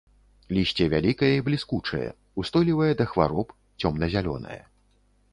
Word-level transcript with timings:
Лісце 0.57 0.85
вялікае 0.93 1.27
і 1.35 1.43
бліскучае, 1.49 2.07
устойлівае 2.43 2.89
да 3.01 3.05
хвароб, 3.11 3.53
цёмна-зялёнае. 3.83 4.57